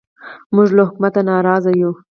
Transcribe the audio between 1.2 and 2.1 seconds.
نارازه یو